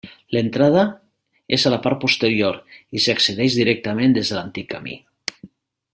L'entrada 0.35 0.85
és 1.57 1.65
a 1.65 1.73
la 1.73 1.79
part 1.83 2.01
posterior 2.05 2.57
i 2.99 3.03
s'hi 3.05 3.15
accedeix 3.15 3.61
directament 3.61 4.17
des 4.17 4.33
de 4.33 4.39
l'antic 4.41 4.71
camí. 4.77 5.01